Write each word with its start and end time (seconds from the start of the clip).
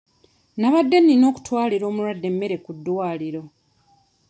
Nabadde 0.59 0.97
nina 0.99 1.25
okutwalira 1.31 1.85
omulwadde 1.87 2.25
emmere 2.31 2.55
ku 2.63 2.71
ddwaliro. 2.77 3.43